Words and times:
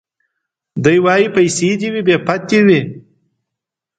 دی 0.83 0.97
وايي 1.03 1.27
پيسې 1.35 1.69
دي 1.79 1.87
وي 1.93 2.01
بې 2.07 2.15
پت 2.25 2.41
دي 2.49 2.59
وي 2.67 2.79